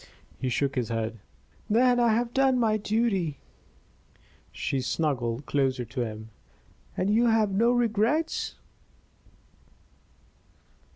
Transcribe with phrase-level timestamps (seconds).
[0.39, 1.19] He shook his head.
[1.69, 3.37] "Then I have done my duty!"
[4.51, 6.31] She snuggled closer to him.
[6.97, 8.55] "And you have no regrets?"